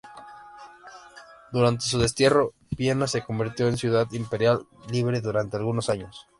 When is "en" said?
3.67-3.77